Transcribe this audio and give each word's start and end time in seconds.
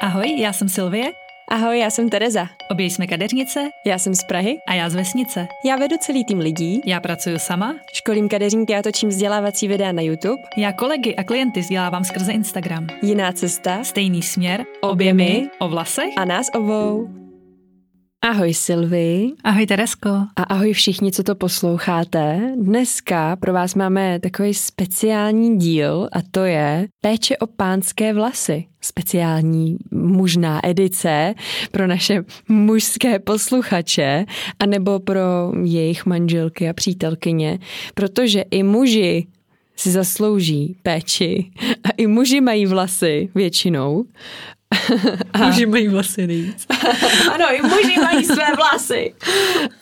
Ahoj, 0.00 0.40
já 0.40 0.52
jsem 0.52 0.68
Silvie. 0.68 1.12
Ahoj, 1.48 1.78
já 1.78 1.90
jsem 1.90 2.08
Tereza. 2.08 2.46
Obě 2.70 2.86
jsme 2.86 3.06
kadeřnice. 3.06 3.70
Já 3.86 3.98
jsem 3.98 4.14
z 4.14 4.24
Prahy. 4.24 4.58
A 4.68 4.74
já 4.74 4.90
z 4.90 4.94
vesnice. 4.94 5.46
Já 5.64 5.76
vedu 5.76 5.96
celý 6.00 6.24
tým 6.24 6.38
lidí. 6.38 6.80
Já 6.86 7.00
pracuji 7.00 7.38
sama. 7.38 7.74
Školím 7.92 8.28
kadeřníky 8.28 8.76
a 8.76 8.82
točím 8.82 9.08
vzdělávací 9.08 9.68
videa 9.68 9.92
na 9.92 10.02
YouTube. 10.02 10.42
Já 10.56 10.72
kolegy 10.72 11.14
a 11.16 11.24
klienty 11.24 11.60
vzdělávám 11.60 12.04
skrze 12.04 12.32
Instagram. 12.32 12.86
Jiná 13.02 13.32
cesta. 13.32 13.84
Stejný 13.84 14.22
směr. 14.22 14.64
Obě 14.80 15.14
my. 15.14 15.48
O 15.58 15.68
vlasech. 15.68 16.12
A 16.16 16.24
nás 16.24 16.46
obou. 16.54 17.08
Ahoj 18.22 18.54
Silvi. 18.54 19.32
Ahoj 19.44 19.66
Teresko. 19.66 20.08
A 20.08 20.42
ahoj 20.42 20.72
všichni, 20.72 21.12
co 21.12 21.22
to 21.22 21.34
posloucháte. 21.34 22.52
Dneska 22.56 23.36
pro 23.36 23.52
vás 23.52 23.74
máme 23.74 24.20
takový 24.20 24.54
speciální 24.54 25.58
díl 25.58 26.08
a 26.12 26.18
to 26.30 26.44
je 26.44 26.88
péče 27.00 27.36
o 27.36 27.46
pánské 27.46 28.14
vlasy. 28.14 28.64
Speciální 28.80 29.76
mužná 29.90 30.68
edice 30.68 31.34
pro 31.70 31.86
naše 31.86 32.24
mužské 32.48 33.18
posluchače 33.18 34.24
anebo 34.58 35.00
pro 35.00 35.52
jejich 35.64 36.06
manželky 36.06 36.68
a 36.68 36.72
přítelkyně, 36.72 37.58
protože 37.94 38.40
i 38.50 38.62
muži 38.62 39.26
si 39.76 39.90
zaslouží 39.90 40.76
péči 40.82 41.50
a 41.84 41.88
i 41.96 42.06
muži 42.06 42.40
mají 42.40 42.66
vlasy 42.66 43.28
většinou 43.34 44.04
a... 45.32 45.46
Muži 45.46 45.66
mají 45.66 45.88
vlasy 45.88 46.26
nejvíc. 46.26 46.66
ano, 47.34 47.44
i 47.52 47.62
muži 47.62 48.00
mají 48.02 48.24
své 48.24 48.44
vlasy. 48.56 49.14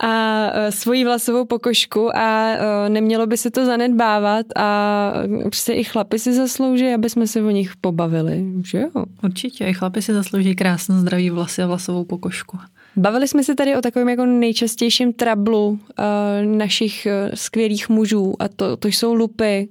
A 0.00 0.42
uh, 0.46 0.70
svoji 0.70 1.04
vlasovou 1.04 1.44
pokožku 1.44 2.16
a 2.16 2.54
uh, 2.54 2.88
nemělo 2.88 3.26
by 3.26 3.36
se 3.36 3.50
to 3.50 3.66
zanedbávat 3.66 4.46
a 4.56 5.12
prostě 5.42 5.72
i 5.72 5.84
chlapi 5.84 6.18
si 6.18 6.34
zaslouží, 6.34 6.88
aby 6.94 7.10
jsme 7.10 7.26
se 7.26 7.42
o 7.42 7.50
nich 7.50 7.76
pobavili, 7.80 8.44
že 8.64 8.78
jo? 8.78 9.04
Určitě, 9.24 9.64
i 9.64 9.74
chlapi 9.74 10.02
si 10.02 10.12
zaslouží 10.12 10.54
krásnou 10.54 10.98
zdravý 10.98 11.30
vlasy 11.30 11.62
a 11.62 11.66
vlasovou 11.66 12.04
pokožku. 12.04 12.58
Bavili 12.96 13.28
jsme 13.28 13.44
se 13.44 13.54
tady 13.54 13.76
o 13.76 13.80
takovém 13.80 14.08
jako 14.08 14.26
nejčastějším 14.26 15.12
trablu 15.12 15.68
uh, 15.68 15.78
našich 16.56 17.06
uh, 17.06 17.34
skvělých 17.34 17.88
mužů 17.88 18.34
a 18.38 18.48
to, 18.48 18.76
to 18.76 18.88
jsou 18.88 19.14
lupy, 19.14 19.68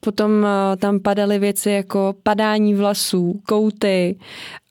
Potom 0.00 0.30
uh, 0.42 0.76
tam 0.76 1.00
padaly 1.00 1.38
věci 1.38 1.70
jako 1.70 2.14
padání 2.22 2.74
vlasů, 2.74 3.40
kouty, 3.48 4.18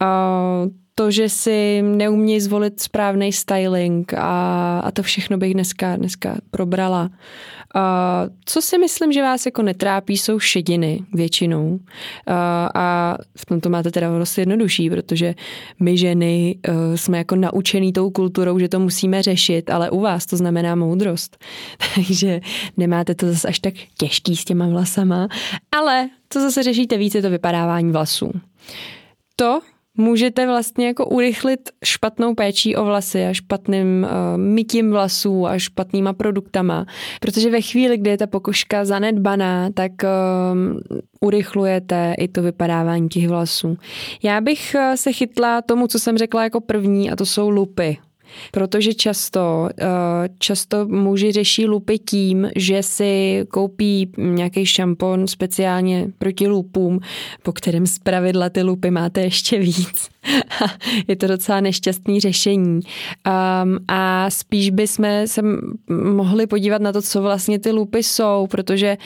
uh, 0.01 0.71
to, 0.95 1.11
že 1.11 1.29
si 1.29 1.81
neumějí 1.81 2.41
zvolit 2.41 2.81
správný 2.81 3.33
styling 3.33 4.13
a, 4.13 4.79
a 4.79 4.91
to 4.91 5.03
všechno 5.03 5.37
bych 5.37 5.53
dneska, 5.53 5.95
dneska 5.95 6.37
probrala. 6.51 7.09
A 7.75 8.25
co 8.45 8.61
si 8.61 8.77
myslím, 8.77 9.11
že 9.11 9.21
vás 9.21 9.45
jako 9.45 9.61
netrápí, 9.61 10.17
jsou 10.17 10.39
šediny 10.39 10.99
většinou. 11.13 11.79
A, 12.27 12.69
a 12.75 13.17
v 13.37 13.45
tom 13.45 13.61
to 13.61 13.69
máte 13.69 13.91
teda 13.91 14.19
dost 14.19 14.37
jednodušší, 14.37 14.89
protože 14.89 15.35
my 15.79 15.97
ženy 15.97 16.55
uh, 16.67 16.95
jsme 16.95 17.17
jako 17.17 17.35
naučený 17.35 17.93
tou 17.93 18.09
kulturou, 18.09 18.59
že 18.59 18.69
to 18.69 18.79
musíme 18.79 19.23
řešit, 19.23 19.69
ale 19.69 19.89
u 19.89 19.99
vás 19.99 20.25
to 20.25 20.37
znamená 20.37 20.75
moudrost. 20.75 21.37
Takže 21.95 22.41
nemáte 22.77 23.15
to 23.15 23.27
zase 23.27 23.47
až 23.47 23.59
tak 23.59 23.73
těžký 23.97 24.35
s 24.35 24.45
těma 24.45 24.67
vlasama, 24.67 25.27
ale 25.71 26.09
co 26.29 26.41
zase 26.41 26.63
řešíte 26.63 26.97
víc, 26.97 27.15
je 27.15 27.21
to 27.21 27.29
vypadávání 27.29 27.91
vlasů. 27.91 28.31
To 29.35 29.59
můžete 29.97 30.45
vlastně 30.45 30.87
jako 30.87 31.05
urychlit 31.05 31.69
špatnou 31.83 32.35
péčí 32.35 32.75
o 32.75 32.85
vlasy 32.85 33.25
a 33.25 33.33
špatným 33.33 34.03
uh, 34.03 34.37
mytím 34.37 34.91
vlasů 34.91 35.47
a 35.47 35.57
špatnýma 35.57 36.13
produktama, 36.13 36.85
protože 37.21 37.49
ve 37.49 37.61
chvíli, 37.61 37.97
kdy 37.97 38.09
je 38.09 38.17
ta 38.17 38.27
pokožka 38.27 38.85
zanedbaná, 38.85 39.69
tak 39.73 39.91
uh, 40.03 40.99
urychlujete 41.21 42.15
i 42.17 42.27
to 42.27 42.41
vypadávání 42.41 43.09
těch 43.09 43.27
vlasů. 43.27 43.77
Já 44.23 44.41
bych 44.41 44.75
uh, 44.75 44.95
se 44.95 45.11
chytla 45.11 45.61
tomu, 45.61 45.87
co 45.87 45.99
jsem 45.99 46.17
řekla 46.17 46.43
jako 46.43 46.61
první 46.61 47.11
a 47.11 47.15
to 47.15 47.25
jsou 47.25 47.49
lupy. 47.49 47.97
Protože 48.51 48.93
často, 48.93 49.69
eh, 49.79 49.85
často 50.39 50.87
muži 50.87 51.31
řeší 51.31 51.65
lupy 51.65 51.99
tím, 51.99 52.49
že 52.55 52.83
si 52.83 53.43
koupí 53.49 54.11
nějaký 54.17 54.65
šampon 54.65 55.27
speciálně 55.27 56.07
proti 56.17 56.47
lupům, 56.47 56.99
po 57.43 57.51
kterém 57.51 57.87
z 57.87 57.99
pravidla 57.99 58.49
ty 58.49 58.63
lupy 58.63 58.91
máte 58.91 59.21
ještě 59.21 59.59
víc. 59.59 60.09
je 61.07 61.15
to 61.15 61.27
docela 61.27 61.59
nešťastný 61.59 62.19
řešení. 62.19 62.79
Um, 62.79 63.79
a 63.87 64.29
spíš 64.29 64.69
bychom 64.69 65.07
se 65.25 65.41
mohli 65.89 66.47
podívat 66.47 66.81
na 66.81 66.91
to, 66.91 67.01
co 67.01 67.21
vlastně 67.21 67.59
ty 67.59 67.71
lupy 67.71 68.03
jsou, 68.03 68.47
protože 68.51 68.97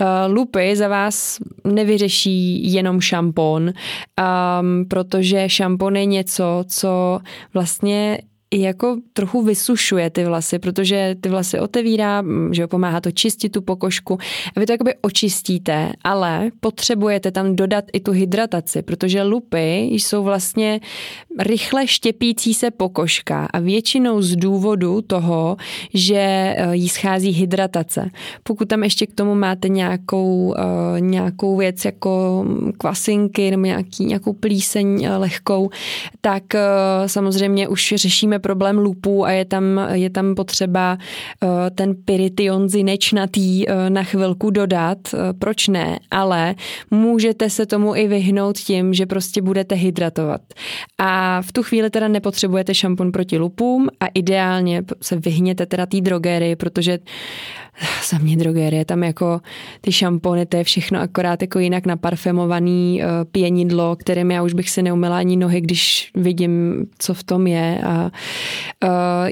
uh, 0.00 0.34
lupy 0.34 0.76
za 0.76 0.88
vás 0.88 1.38
nevyřeší 1.64 2.72
jenom 2.72 3.00
šampon, 3.00 3.62
um, 3.62 4.84
protože 4.88 5.48
šampon 5.48 5.96
je 5.96 6.04
něco, 6.04 6.64
co 6.68 7.20
vlastně 7.54 8.18
jako 8.62 8.96
trochu 9.12 9.42
vysušuje 9.42 10.10
ty 10.10 10.24
vlasy, 10.24 10.58
protože 10.58 11.16
ty 11.20 11.28
vlasy 11.28 11.60
otevírá, 11.60 12.24
že 12.50 12.62
jo, 12.62 12.68
pomáhá 12.68 13.00
to 13.00 13.10
čistit 13.10 13.48
tu 13.48 13.62
pokožku 13.62 14.18
a 14.56 14.60
vy 14.60 14.66
to 14.66 14.72
jakoby 14.72 14.94
očistíte, 15.02 15.92
ale 16.04 16.50
potřebujete 16.60 17.30
tam 17.30 17.56
dodat 17.56 17.84
i 17.92 18.00
tu 18.00 18.12
hydrataci, 18.12 18.82
protože 18.82 19.22
lupy 19.22 19.78
jsou 19.90 20.22
vlastně 20.22 20.80
rychle 21.38 21.86
štěpící 21.86 22.54
se 22.54 22.70
pokožka 22.70 23.48
a 23.52 23.58
většinou 23.58 24.22
z 24.22 24.36
důvodu 24.36 25.00
toho, 25.00 25.56
že 25.94 26.16
eh, 26.16 26.76
jí 26.76 26.88
schází 26.88 27.30
hydratace. 27.30 28.10
Pokud 28.42 28.68
tam 28.68 28.82
ještě 28.82 29.06
k 29.06 29.14
tomu 29.14 29.34
máte 29.34 29.68
nějakou, 29.68 30.54
eh, 30.58 31.00
nějakou 31.00 31.56
věc 31.56 31.84
jako 31.84 32.44
kvasinky 32.78 33.50
nebo 33.50 33.64
nějaký, 33.64 34.04
nějakou 34.04 34.32
plíseň 34.32 35.04
eh, 35.04 35.16
lehkou, 35.16 35.70
tak 36.20 36.42
samozřejmě 37.06 37.68
už 37.68 37.94
řešíme 37.96 38.38
problém 38.44 38.78
lupů 38.78 39.24
a 39.24 39.30
je 39.30 39.44
tam, 39.44 39.80
je 39.92 40.10
tam 40.10 40.34
potřeba 40.34 40.98
eh, 40.98 41.70
ten 41.70 41.94
pyrition 42.04 42.68
zinečnatý 42.68 43.68
eh, 43.68 43.90
na 43.90 44.02
chvilku 44.02 44.50
dodat. 44.50 44.98
Eh, 45.14 45.32
proč 45.32 45.68
ne? 45.68 45.98
Ale 46.10 46.54
můžete 46.90 47.50
se 47.50 47.66
tomu 47.66 47.96
i 47.96 48.08
vyhnout 48.08 48.58
tím, 48.58 48.94
že 48.94 49.06
prostě 49.06 49.42
budete 49.42 49.74
hydratovat. 49.74 50.40
A 50.98 51.42
v 51.42 51.52
tu 51.52 51.62
chvíli 51.62 51.90
teda 51.90 52.08
nepotřebujete 52.08 52.74
šampon 52.74 53.12
proti 53.12 53.38
lupům 53.38 53.88
a 54.00 54.06
ideálně 54.14 54.82
se 55.02 55.16
vyhněte 55.16 55.66
teda 55.66 55.86
té 55.86 56.00
drogery, 56.00 56.56
protože 56.56 56.98
za 58.10 58.18
mě 58.18 58.36
drogerie, 58.36 58.84
tam 58.84 59.02
jako 59.02 59.40
ty 59.80 59.92
šampony, 59.92 60.46
to 60.46 60.56
je 60.56 60.64
všechno 60.64 61.00
akorát 61.00 61.42
jako 61.42 61.58
jinak 61.58 61.86
naparfemovaný 61.86 63.02
pěnidlo, 63.32 63.96
kterým 63.96 64.30
já 64.30 64.42
už 64.42 64.54
bych 64.54 64.70
si 64.70 64.82
neumila 64.82 65.18
ani 65.18 65.36
nohy, 65.36 65.60
když 65.60 66.10
vidím, 66.14 66.86
co 66.98 67.14
v 67.14 67.24
tom 67.24 67.46
je 67.46 67.80
a 67.86 68.10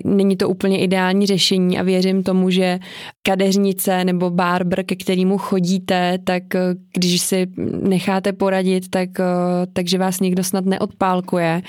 není 0.04 0.36
to 0.36 0.48
úplně 0.48 0.80
ideální 0.80 1.26
řešení 1.26 1.78
a 1.78 1.82
věřím 1.82 2.22
tomu, 2.22 2.50
že 2.50 2.78
kadeřnice 3.22 4.04
nebo 4.04 4.30
barber, 4.30 4.84
ke 4.84 4.96
kterému 4.96 5.38
chodíte, 5.38 6.18
tak 6.24 6.42
uh, 6.54 6.60
když 6.94 7.20
si 7.20 7.46
necháte 7.82 8.32
poradit, 8.32 8.88
tak, 8.90 9.08
uh, 9.18 9.24
takže 9.72 9.98
vás 9.98 10.20
někdo 10.20 10.44
snad 10.44 10.64
neodpálkuje 10.64 11.62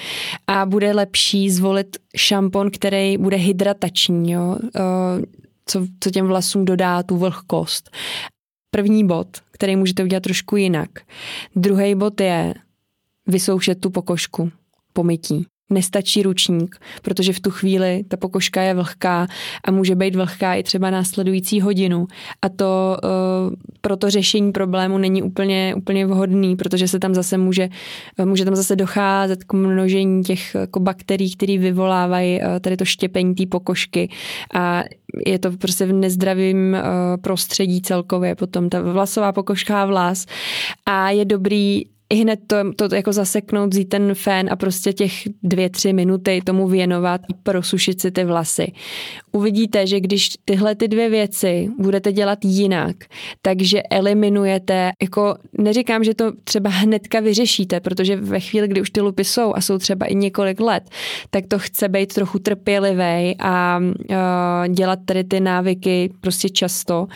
a 0.48 0.66
bude 0.66 0.92
lepší 0.94 1.50
zvolit 1.50 1.98
šampon, 2.16 2.72
který 2.72 3.18
bude 3.18 3.38
hydratační, 3.38 4.32
jo? 4.32 4.58
Co, 5.66 5.88
co 6.00 6.12
těm 6.12 6.28
vlasům 6.28 6.66
dodá 6.66 7.04
tu 7.04 7.18
vlhkost. 7.18 7.90
První 8.72 9.08
bod, 9.08 9.28
který 9.52 9.76
můžete 9.76 10.04
udělat 10.04 10.24
trošku 10.24 10.56
jinak. 10.56 10.90
Druhý 11.56 11.96
bod 11.96 12.22
je 12.22 12.54
vysoušet 13.28 13.82
tu 13.82 13.90
pokožku 13.90 14.52
po 14.94 15.04
mytí 15.04 15.46
nestačí 15.70 16.24
ručník, 16.24 16.76
protože 17.02 17.34
v 17.34 17.40
tu 17.40 17.52
chvíli 17.52 18.04
ta 18.08 18.18
pokožka 18.18 18.62
je 18.62 18.74
vlhká 18.74 19.28
a 19.66 19.72
může 19.72 19.96
být 19.96 20.16
vlhká 20.16 20.54
i 20.54 20.64
třeba 20.64 20.90
následující 20.90 21.62
hodinu. 21.62 22.08
A 22.42 22.50
to 22.50 22.98
uh, 23.04 23.54
pro 23.82 23.98
to 23.98 24.10
řešení 24.10 24.52
problému 24.52 24.98
není 24.98 25.24
úplně, 25.24 25.76
úplně 25.78 26.06
vhodný, 26.06 26.56
protože 26.56 26.88
se 26.88 27.00
tam 27.00 27.14
zase 27.14 27.38
může, 27.38 27.70
uh, 28.20 28.26
může 28.26 28.46
tam 28.46 28.56
zase 28.56 28.76
docházet 28.76 29.44
k 29.44 29.54
množení 29.54 30.24
těch 30.24 30.56
jako 30.56 30.80
bakterií, 30.80 31.36
které 31.36 31.58
vyvolávají 31.58 32.40
uh, 32.40 32.60
tady 32.62 32.78
to 32.78 32.86
štěpení 32.86 33.36
té 33.36 33.46
pokožky 33.46 34.10
a 34.54 34.84
je 35.28 35.40
to 35.40 35.52
prostě 35.52 35.86
v 35.86 35.94
nezdravém 35.94 36.74
uh, 36.74 37.22
prostředí 37.22 37.82
celkově 37.82 38.36
potom 38.36 38.70
ta 38.70 38.82
vlasová 38.82 39.32
pokožka 39.32 39.82
a 39.82 39.86
vlas 39.86 40.26
a 40.86 41.10
je 41.10 41.26
dobrý 41.26 41.93
i 42.14 42.16
hned 42.16 42.40
to, 42.48 42.88
to 42.88 42.96
jako 42.96 43.14
zaseknout, 43.14 43.74
vzít 43.74 43.90
ten 43.90 44.16
fén 44.16 44.50
a 44.52 44.56
prostě 44.56 44.94
těch 44.94 45.14
dvě, 45.44 45.70
tři 45.70 45.94
minuty 45.94 46.42
tomu 46.46 46.68
věnovat 46.68 47.22
a 47.22 47.34
prosušit 47.44 48.02
si 48.02 48.12
ty 48.12 48.24
vlasy. 48.24 48.72
Uvidíte, 49.32 49.88
že 49.88 50.00
když 50.00 50.30
tyhle 50.46 50.76
ty 50.76 50.88
dvě 50.88 51.10
věci 51.10 51.70
budete 51.80 52.12
dělat 52.12 52.40
jinak, 52.46 52.96
takže 53.42 53.84
eliminujete, 53.84 54.92
jako 55.02 55.36
neříkám, 55.58 56.04
že 56.04 56.14
to 56.14 56.32
třeba 56.44 56.70
hnedka 56.70 57.20
vyřešíte, 57.20 57.80
protože 57.80 58.16
ve 58.16 58.40
chvíli, 58.40 58.68
kdy 58.68 58.82
už 58.82 58.90
ty 58.90 59.02
lupy 59.02 59.24
jsou 59.24 59.54
a 59.56 59.62
jsou 59.62 59.78
třeba 59.78 60.06
i 60.06 60.16
několik 60.16 60.60
let, 60.60 60.84
tak 61.30 61.46
to 61.48 61.60
chce 61.60 61.90
být 61.90 62.14
trochu 62.14 62.40
trpělivý 62.40 63.36
a 63.40 63.80
uh, 63.80 64.74
dělat 64.74 65.00
tady 65.06 65.24
ty 65.24 65.40
návyky 65.40 66.14
prostě 66.22 66.50
často, 66.50 67.08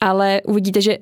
ale 0.00 0.40
uvidíte, 0.44 0.80
že 0.80 0.98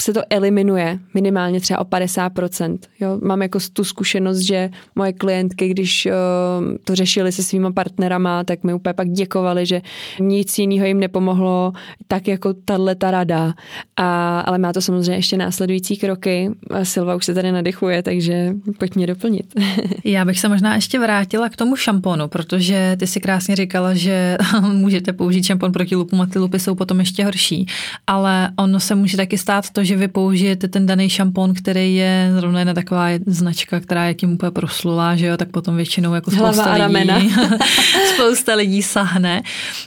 se 0.00 0.12
to 0.12 0.20
eliminuje 0.30 0.98
minimálně 1.14 1.60
třeba 1.60 1.80
o 1.80 1.84
50%. 1.84 2.78
Jo? 3.00 3.18
Mám 3.22 3.42
jako 3.42 3.58
tu 3.72 3.84
zkušenost, 3.84 4.38
že 4.38 4.70
moje 4.94 5.12
klientky, 5.12 5.68
když 5.68 6.06
uh, 6.06 6.76
to 6.84 6.94
řešili 6.94 7.32
se 7.32 7.42
svýma 7.42 7.72
partnerama, 7.72 8.44
tak 8.44 8.64
mi 8.64 8.74
úplně 8.74 8.94
pak 8.94 9.08
děkovali, 9.08 9.66
že 9.66 9.82
nic 10.20 10.58
jiného 10.58 10.86
jim 10.86 11.00
nepomohlo, 11.00 11.72
tak 12.08 12.28
jako 12.28 12.54
tahle 12.54 12.94
ta 12.94 13.10
rada. 13.10 13.54
A, 13.96 14.40
ale 14.40 14.58
má 14.58 14.72
to 14.72 14.80
samozřejmě 14.80 15.14
ještě 15.14 15.36
následující 15.36 15.96
kroky. 15.96 16.50
Silva 16.82 17.14
už 17.14 17.24
se 17.24 17.34
tady 17.34 17.52
nadechuje, 17.52 18.02
takže 18.02 18.54
pojď 18.78 18.94
mě 18.94 19.06
doplnit. 19.06 19.54
Já 20.04 20.24
bych 20.24 20.40
se 20.40 20.48
možná 20.48 20.74
ještě 20.74 20.98
vrátila 20.98 21.48
k 21.48 21.56
tomu 21.56 21.76
šamponu, 21.76 22.28
protože 22.28 22.96
ty 22.98 23.06
si 23.06 23.20
krásně 23.20 23.56
říkala, 23.56 23.94
že 23.94 24.36
můžete 24.72 25.12
použít 25.12 25.44
šampon 25.44 25.72
proti 25.72 25.96
lupům 25.96 26.20
a 26.20 26.26
ty 26.26 26.38
lupy 26.38 26.58
jsou 26.58 26.74
potom 26.74 27.00
ještě 27.00 27.24
horší. 27.24 27.66
Ale 28.06 28.50
ono 28.58 28.80
se 28.80 28.94
může 28.94 29.16
taky 29.16 29.38
stát 29.38 29.70
to, 29.70 29.81
že 29.84 29.96
vy 29.96 30.08
použijete 30.08 30.68
ten 30.68 30.86
daný 30.86 31.08
šampon, 31.08 31.54
který 31.54 31.96
je 31.96 32.30
zrovna 32.38 32.58
jedna 32.58 32.74
taková 32.74 33.06
značka, 33.26 33.80
která 33.80 34.04
je 34.04 34.14
tím 34.14 34.32
úplně 34.32 34.50
proslulá, 34.50 35.16
že 35.16 35.26
jo, 35.26 35.36
tak 35.36 35.50
potom 35.50 35.76
většinou 35.76 36.14
jako 36.14 36.30
spousta 36.30 36.74
lidí, 36.74 37.34
spousta 38.14 38.54
lidí 38.54 38.82
sahne. 38.82 39.42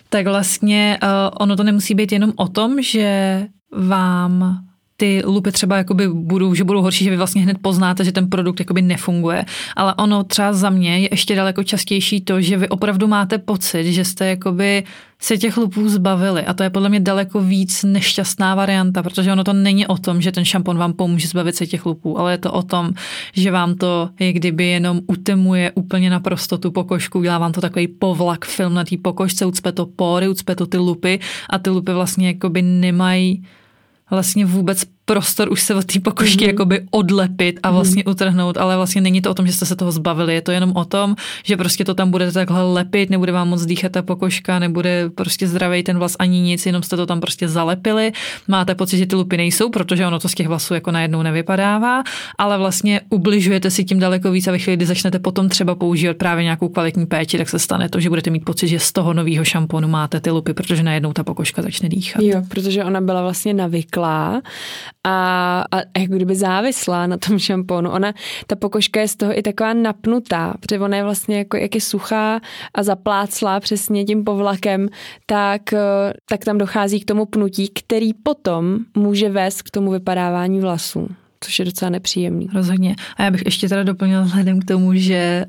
Tak 0.10 0.26
vlastně 0.28 0.98
uh, 1.04 1.10
ono 1.40 1.56
to 1.56 1.64
nemusí 1.64 1.96
být 1.96 2.12
jenom 2.12 2.34
o 2.36 2.48
tom, 2.48 2.82
že 2.82 3.42
vám 3.72 4.60
ty 4.98 5.22
lupy 5.26 5.52
třeba 5.52 5.78
jakoby 5.78 6.08
budou, 6.08 6.54
že 6.54 6.64
budou 6.64 6.82
horší, 6.82 7.04
že 7.04 7.10
vy 7.10 7.18
vlastně 7.18 7.42
hned 7.42 7.58
poznáte, 7.62 8.04
že 8.04 8.12
ten 8.12 8.30
produkt 8.30 8.60
jakoby 8.60 8.82
nefunguje. 8.82 9.46
Ale 9.76 9.94
ono 9.96 10.24
třeba 10.24 10.54
za 10.54 10.70
mě 10.70 11.00
je 11.00 11.10
ještě 11.12 11.36
daleko 11.36 11.64
častější 11.64 12.22
to, 12.22 12.42
že 12.42 12.58
vy 12.58 12.70
opravdu 12.70 13.08
máte 13.08 13.38
pocit, 13.38 13.94
že 13.94 14.06
jste 14.06 14.28
jakoby 14.28 14.84
se 15.20 15.38
těch 15.38 15.58
lupů 15.58 15.90
zbavili. 15.90 16.46
A 16.46 16.54
to 16.54 16.64
je 16.64 16.70
podle 16.70 16.90
mě 16.90 17.00
daleko 17.00 17.42
víc 17.42 17.84
nešťastná 17.84 18.56
varianta, 18.56 19.04
protože 19.04 19.32
ono 19.32 19.44
to 19.44 19.54
není 19.54 19.88
o 19.88 19.98
tom, 19.98 20.22
že 20.22 20.32
ten 20.32 20.46
šampon 20.46 20.78
vám 20.78 20.94
pomůže 20.94 21.28
zbavit 21.28 21.56
se 21.56 21.68
těch 21.68 21.86
lupů, 21.86 22.20
ale 22.20 22.34
je 22.34 22.38
to 22.38 22.52
o 22.52 22.64
tom, 22.64 22.92
že 23.34 23.52
vám 23.52 23.76
to 23.76 24.10
je 24.20 24.34
kdyby 24.34 24.66
jenom 24.66 25.02
utemuje 25.08 25.72
úplně 25.76 26.10
naprosto 26.10 26.58
tu 26.58 26.72
pokožku, 26.72 27.22
dělá 27.22 27.38
vám 27.38 27.52
to 27.52 27.62
takový 27.62 27.88
povlak 27.88 28.46
film 28.46 28.74
na 28.74 28.84
té 28.84 28.98
pokožce, 28.98 29.46
ucpe 29.46 29.72
to 29.72 29.86
pory, 29.86 30.28
ucpe 30.28 30.56
to 30.56 30.66
ty 30.66 30.78
lupy 30.78 31.20
a 31.50 31.60
ty 31.60 31.70
lupy 31.70 31.94
vlastně 31.94 32.28
jakoby 32.28 32.62
nemají 32.62 33.44
vlastně 34.10 34.46
vůbec 34.46 34.86
prostor 35.06 35.52
už 35.52 35.62
se 35.62 35.76
od 35.76 35.86
té 35.86 36.00
pokožky 36.00 36.46
mm-hmm. 36.46 36.48
jakoby 36.48 36.82
odlepit 36.92 37.60
a 37.64 37.72
vlastně 37.72 38.04
mm-hmm. 38.04 38.12
utrhnout, 38.12 38.58
ale 38.58 38.76
vlastně 38.76 39.02
není 39.02 39.22
to 39.22 39.32
o 39.32 39.34
tom, 39.34 39.48
že 39.48 39.54
jste 39.54 39.66
se 39.66 39.76
toho 39.76 39.92
zbavili, 39.92 40.34
je 40.34 40.42
to 40.42 40.52
jenom 40.52 40.72
o 40.76 40.86
tom, 40.86 41.16
že 41.44 41.58
prostě 41.58 41.86
to 41.86 41.94
tam 41.94 42.12
budete 42.12 42.32
takhle 42.32 42.74
lepit, 42.74 43.10
nebude 43.10 43.32
vám 43.32 43.50
moc 43.50 43.66
dýchat 43.66 43.92
ta 43.92 44.02
pokožka, 44.02 44.60
nebude 44.60 45.10
prostě 45.16 45.48
zdravý 45.48 45.84
ten 45.84 45.98
vlas 45.98 46.16
ani 46.20 46.40
nic, 46.40 46.66
jenom 46.66 46.84
jste 46.84 46.98
to 46.98 47.06
tam 47.06 47.22
prostě 47.22 47.48
zalepili, 47.48 48.12
máte 48.48 48.76
pocit, 48.76 48.98
že 48.98 49.06
ty 49.06 49.16
lupy 49.16 49.38
nejsou, 49.38 49.70
protože 49.70 50.08
ono 50.08 50.20
to 50.20 50.30
z 50.30 50.34
těch 50.34 50.48
vlasů 50.48 50.74
jako 50.74 50.92
najednou 50.92 51.24
nevypadává, 51.24 52.04
ale 52.38 52.58
vlastně 52.58 53.02
ubližujete 53.10 53.72
si 53.72 53.84
tím 53.84 54.00
daleko 54.00 54.32
víc 54.32 54.48
a 54.48 54.52
ve 54.52 54.60
chvíli, 54.60 54.78
kdy 54.78 54.86
začnete 54.86 55.20
potom 55.20 55.50
třeba 55.50 55.76
používat 55.76 56.18
právě 56.18 56.44
nějakou 56.44 56.70
kvalitní 56.70 57.06
péči, 57.06 57.38
tak 57.38 57.50
se 57.50 57.60
stane 57.60 57.90
to, 57.90 58.00
že 58.00 58.10
budete 58.10 58.30
mít 58.30 58.46
pocit, 58.46 58.68
že 58.68 58.80
z 58.80 58.92
toho 58.92 59.14
nového 59.14 59.46
šamponu 59.46 59.88
máte 59.88 60.20
ty 60.20 60.32
lupy, 60.32 60.54
protože 60.54 60.84
najednou 60.84 61.14
ta 61.14 61.24
pokožka 61.24 61.62
začne 61.62 61.90
dýchat. 61.90 62.24
Jo, 62.24 62.42
protože 62.48 62.84
ona 62.84 63.02
byla 63.02 63.22
vlastně 63.22 63.54
navyklá 63.54 64.42
a, 65.06 65.64
a 65.72 66.00
jako 66.00 66.14
kdyby 66.16 66.36
závislá 66.36 67.08
na 67.08 67.18
tom 67.18 67.40
šamponu. 67.40 67.92
Ona, 67.92 68.14
ta 68.48 68.56
pokožka 68.56 69.02
je 69.02 69.08
z 69.08 69.16
toho 69.16 69.38
i 69.38 69.42
taková 69.42 69.74
napnutá, 69.74 70.54
protože 70.60 70.80
ona 70.80 70.98
je 70.98 71.04
vlastně 71.04 71.38
jako, 71.38 71.58
jak 71.58 71.76
je 71.76 71.82
suchá 71.82 72.42
a 72.74 72.84
zapláclá 72.84 73.60
přesně 73.60 74.06
tím 74.06 74.24
povlakem, 74.24 74.88
tak, 75.26 75.74
eh, 75.74 76.14
tak 76.30 76.46
tam 76.46 76.58
dochází 76.58 77.00
k 77.00 77.06
tomu 77.06 77.26
pnutí, 77.26 77.70
který 77.70 78.14
potom 78.14 78.78
může 78.98 79.30
vést 79.30 79.62
k 79.62 79.72
tomu 79.72 79.92
vypadávání 79.92 80.60
vlasů 80.60 81.08
což 81.40 81.60
je 81.60 81.66
docela 81.66 81.90
nepříjemný. 81.90 82.48
Rozhodně. 82.54 82.96
A 83.18 83.24
já 83.24 83.32
bych 83.32 83.42
ještě 83.46 83.70
teda 83.70 83.84
doplnila 83.84 84.22
vzhledem 84.22 84.60
k 84.60 84.66
tomu, 84.66 84.94
že 84.94 85.46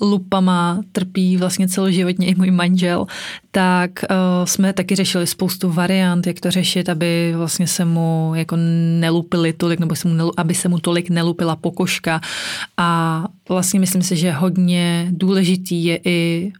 uh, 0.00 0.08
lupama 0.08 0.80
trpí 0.92 1.36
vlastně 1.36 1.68
celoživotně 1.68 2.26
i 2.26 2.34
můj 2.34 2.50
manžel, 2.50 3.06
tak 3.50 3.90
uh, 4.10 4.16
jsme 4.44 4.72
taky 4.72 4.94
řešili 4.94 5.26
spoustu 5.26 5.72
variant, 5.72 6.26
jak 6.26 6.40
to 6.40 6.50
řešit, 6.50 6.88
aby 6.88 7.32
vlastně 7.36 7.66
se 7.66 7.84
mu 7.84 8.32
jako 8.34 8.56
nelupili 9.00 9.52
tolik, 9.52 9.80
nebo 9.80 9.96
se 9.96 10.08
mu 10.08 10.14
nelu, 10.14 10.40
aby 10.40 10.54
se 10.54 10.68
mu 10.68 10.78
tolik 10.78 11.10
nelupila 11.10 11.56
pokožka. 11.56 12.20
A 12.76 13.24
vlastně 13.48 13.80
myslím 13.80 14.02
si, 14.02 14.16
že 14.16 14.32
hodně 14.32 15.08
důležitý 15.10 15.84
je 15.84 16.00
i 16.04 16.52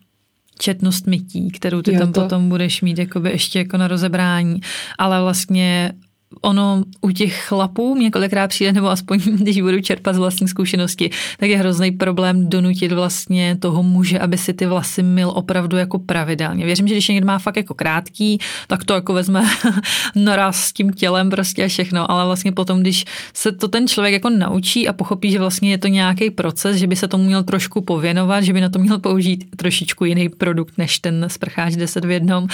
četnost 0.58 1.06
mytí, 1.06 1.50
kterou 1.50 1.82
ty 1.82 1.92
jo, 1.92 1.98
tam 1.98 2.12
to... 2.12 2.20
potom 2.20 2.48
budeš 2.48 2.82
mít 2.82 2.98
jakoby 2.98 3.30
ještě 3.30 3.58
jako 3.58 3.76
na 3.76 3.88
rozebrání, 3.88 4.60
ale 4.98 5.20
vlastně 5.20 5.92
ono 6.40 6.84
u 7.00 7.10
těch 7.10 7.42
chlapů 7.42 7.94
mě 7.94 8.10
kolikrát 8.10 8.48
přijde, 8.48 8.72
nebo 8.72 8.88
aspoň 8.88 9.18
když 9.24 9.60
budu 9.60 9.80
čerpat 9.80 10.14
z 10.14 10.18
vlastní 10.18 10.48
zkušenosti, 10.48 11.10
tak 11.38 11.48
je 11.48 11.58
hrozný 11.58 11.92
problém 11.92 12.48
donutit 12.48 12.92
vlastně 12.92 13.56
toho 13.56 13.82
muže, 13.82 14.18
aby 14.18 14.38
si 14.38 14.54
ty 14.54 14.66
vlasy 14.66 15.02
mil 15.02 15.32
opravdu 15.34 15.76
jako 15.76 15.98
pravidelně. 15.98 16.64
Věřím, 16.64 16.88
že 16.88 16.94
když 16.94 17.08
někdo 17.08 17.26
má 17.26 17.38
fakt 17.38 17.56
jako 17.56 17.74
krátký, 17.74 18.38
tak 18.66 18.84
to 18.84 18.94
jako 18.94 19.12
vezme 19.12 19.44
naraz 20.14 20.56
s 20.56 20.72
tím 20.72 20.92
tělem 20.92 21.30
prostě 21.30 21.64
a 21.64 21.68
všechno, 21.68 22.10
ale 22.10 22.24
vlastně 22.24 22.52
potom, 22.52 22.80
když 22.80 23.04
se 23.34 23.52
to 23.52 23.68
ten 23.68 23.88
člověk 23.88 24.12
jako 24.12 24.30
naučí 24.30 24.88
a 24.88 24.92
pochopí, 24.92 25.30
že 25.30 25.38
vlastně 25.38 25.70
je 25.70 25.78
to 25.78 25.88
nějaký 25.88 26.30
proces, 26.30 26.76
že 26.76 26.86
by 26.86 26.96
se 26.96 27.08
tomu 27.08 27.24
měl 27.24 27.42
trošku 27.42 27.80
pověnovat, 27.80 28.40
že 28.40 28.52
by 28.52 28.60
na 28.60 28.68
to 28.68 28.78
měl 28.78 28.98
použít 28.98 29.44
trošičku 29.56 30.04
jiný 30.04 30.28
produkt 30.28 30.78
než 30.78 30.98
ten 30.98 31.26
sprcháč 31.28 31.76
10 31.76 32.04
v 32.04 32.10
jednom 32.10 32.46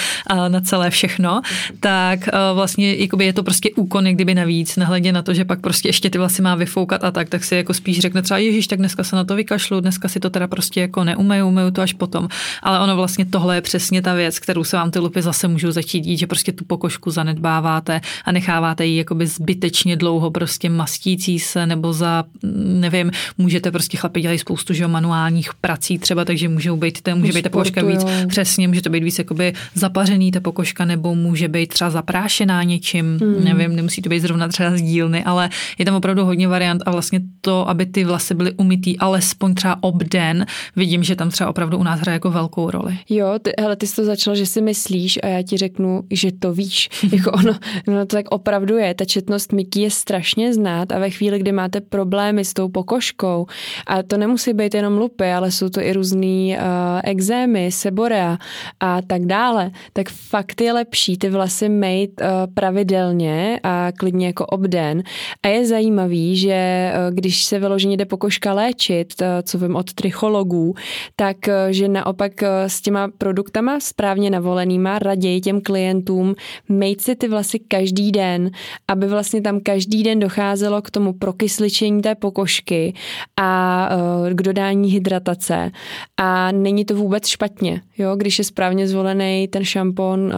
na 0.48 0.60
celé 0.60 0.90
všechno, 0.90 1.40
tak 1.80 2.28
vlastně 2.54 2.96
je 3.20 3.32
to 3.32 3.42
prostě 3.42 3.70
úkon, 3.78 4.04
kdyby 4.04 4.34
navíc, 4.34 4.76
nahledě 4.76 5.12
na 5.12 5.22
to, 5.22 5.34
že 5.34 5.44
pak 5.44 5.60
prostě 5.60 5.88
ještě 5.88 6.10
ty 6.10 6.18
vlasy 6.18 6.42
má 6.42 6.54
vyfoukat 6.54 7.04
a 7.04 7.10
tak, 7.10 7.28
tak 7.28 7.44
si 7.44 7.54
jako 7.54 7.74
spíš 7.74 7.98
řekne 7.98 8.22
třeba, 8.22 8.38
ježiš, 8.38 8.66
tak 8.66 8.78
dneska 8.78 9.04
se 9.04 9.16
na 9.16 9.24
to 9.24 9.36
vykašlu, 9.36 9.80
dneska 9.80 10.08
si 10.08 10.20
to 10.20 10.30
teda 10.30 10.46
prostě 10.46 10.80
jako 10.80 11.04
neumeju, 11.04 11.48
umeju 11.48 11.70
to 11.70 11.82
až 11.82 11.92
potom. 11.92 12.28
Ale 12.62 12.80
ono 12.80 12.96
vlastně 12.96 13.24
tohle 13.24 13.54
je 13.54 13.60
přesně 13.60 14.02
ta 14.02 14.14
věc, 14.14 14.38
kterou 14.38 14.64
se 14.64 14.76
vám 14.76 14.90
ty 14.90 14.98
lupy 14.98 15.22
zase 15.22 15.48
můžou 15.48 15.70
začít 15.70 16.00
dít, 16.00 16.16
že 16.16 16.26
prostě 16.26 16.52
tu 16.52 16.64
pokožku 16.64 17.10
zanedbáváte 17.10 18.00
a 18.24 18.32
necháváte 18.32 18.86
ji 18.86 18.96
jakoby 18.96 19.26
zbytečně 19.26 19.96
dlouho 19.96 20.30
prostě 20.30 20.70
mastící 20.70 21.38
se 21.38 21.66
nebo 21.66 21.92
za, 21.92 22.24
nevím, 22.64 23.10
můžete 23.38 23.70
prostě 23.70 23.96
chlapi 23.96 24.20
dělají 24.20 24.38
spoustu 24.38 24.74
že 24.74 24.86
manuálních 24.86 25.54
prací 25.54 25.98
třeba, 25.98 26.24
takže 26.24 26.48
můžou 26.48 26.76
být, 26.76 27.02
to 27.02 27.16
může 27.16 27.32
být 27.32 27.42
ta 27.42 27.48
pokožka 27.48 27.82
víc, 27.82 28.04
přesně, 28.28 28.68
může 28.68 28.82
to 28.82 28.90
být 28.90 29.04
víc 29.04 29.18
jakoby 29.18 29.52
zapařený 29.74 30.30
ta 30.30 30.40
pokožka 30.40 30.84
nebo 30.84 31.14
může 31.14 31.48
být 31.48 31.66
třeba 31.66 31.90
zaprášená 31.90 32.62
něčím, 32.62 33.18
hmm. 33.20 33.44
Nevím, 33.54 33.72
nevím, 33.72 33.76
nemusí 33.76 34.02
to 34.02 34.08
být 34.08 34.20
zrovna 34.20 34.48
třeba 34.48 34.76
z 34.76 34.82
dílny, 34.82 35.24
ale 35.24 35.50
je 35.78 35.84
tam 35.84 35.94
opravdu 35.94 36.24
hodně 36.24 36.48
variant 36.48 36.82
a 36.86 36.90
vlastně 36.90 37.20
to, 37.40 37.68
aby 37.68 37.86
ty 37.86 38.04
vlasy 38.04 38.34
byly 38.34 38.52
umytý 38.52 38.98
alespoň 38.98 39.54
třeba 39.54 39.76
obden, 39.80 40.46
vidím, 40.76 41.02
že 41.02 41.16
tam 41.16 41.30
třeba 41.30 41.50
opravdu 41.50 41.78
u 41.78 41.82
nás 41.82 42.00
hraje 42.00 42.14
jako 42.14 42.30
velkou 42.30 42.70
roli. 42.70 42.98
Jo, 43.08 43.38
ty, 43.42 43.52
hele, 43.60 43.76
ty 43.76 43.86
jsi 43.86 43.96
to 43.96 44.04
začala, 44.04 44.36
že 44.36 44.46
si 44.46 44.60
myslíš 44.60 45.18
a 45.22 45.26
já 45.26 45.42
ti 45.42 45.56
řeknu, 45.56 46.02
že 46.10 46.32
to 46.32 46.52
víš. 46.52 46.88
jako 47.12 47.32
ono, 47.32 47.52
ono 47.88 48.06
to 48.06 48.16
tak 48.16 48.26
opravdu 48.30 48.76
je. 48.76 48.94
Ta 48.94 49.04
četnost 49.04 49.52
mytí 49.52 49.80
je 49.80 49.90
strašně 49.90 50.54
znát 50.54 50.92
a 50.92 50.98
ve 50.98 51.10
chvíli, 51.10 51.38
kdy 51.38 51.52
máte 51.52 51.80
problémy 51.80 52.44
s 52.44 52.54
tou 52.54 52.68
pokožkou, 52.68 53.46
a 53.86 54.02
to 54.02 54.16
nemusí 54.16 54.52
být 54.52 54.74
jenom 54.74 54.98
lupy, 54.98 55.32
ale 55.32 55.50
jsou 55.50 55.68
to 55.68 55.80
i 55.80 55.92
různý 55.92 56.56
uh, 56.56 56.64
exémy, 57.04 57.72
seborea 57.72 58.38
a 58.80 59.02
tak 59.02 59.26
dále, 59.26 59.70
tak 59.92 60.08
fakt 60.08 60.60
je 60.60 60.72
lepší 60.72 61.18
ty 61.18 61.30
vlasy 61.30 61.68
mít 61.68 62.20
uh, 62.20 62.26
pravidelně 62.54 63.41
a 63.62 63.92
klidně 63.98 64.26
jako 64.26 64.46
obden. 64.46 65.02
A 65.42 65.48
je 65.48 65.66
zajímavý, 65.66 66.36
že 66.36 66.52
eh, 66.52 66.92
když 67.10 67.44
se 67.44 67.58
vyloženě 67.58 67.96
jde 67.96 68.04
pokožka 68.04 68.52
léčit, 68.52 69.12
eh, 69.22 69.42
co 69.42 69.58
vím 69.58 69.76
od 69.76 69.92
trichologů, 69.92 70.74
tak 71.16 71.48
eh, 71.48 71.72
že 71.72 71.88
naopak 71.88 72.32
s 72.66 72.80
těma 72.80 73.08
produktama 73.18 73.80
správně 73.80 74.30
navolenýma 74.30 74.98
raději 74.98 75.40
těm 75.40 75.60
klientům 75.60 76.34
mejt 76.68 77.00
si 77.00 77.16
ty 77.16 77.28
vlasy 77.28 77.58
každý 77.58 78.12
den, 78.12 78.50
aby 78.88 79.06
vlastně 79.06 79.42
tam 79.42 79.60
každý 79.60 80.02
den 80.02 80.18
docházelo 80.18 80.82
k 80.82 80.90
tomu 80.90 81.12
prokysličení 81.12 82.02
té 82.02 82.14
pokožky 82.14 82.94
a 83.40 83.88
k 84.32 84.42
dodání 84.42 84.90
hydratace. 84.90 85.70
A 86.16 86.52
není 86.52 86.84
to 86.84 86.96
vůbec 86.96 87.26
špatně, 87.26 87.82
jo? 87.98 88.16
když 88.16 88.38
je 88.38 88.44
správně 88.44 88.88
zvolený 88.88 89.48
ten 89.48 89.64
šampon, 89.64 90.32